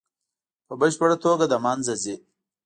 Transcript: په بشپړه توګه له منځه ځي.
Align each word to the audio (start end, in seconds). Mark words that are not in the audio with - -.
په 0.67 0.73
بشپړه 0.81 1.15
توګه 1.25 1.45
له 1.51 1.57
منځه 1.65 1.93
ځي. 2.03 2.15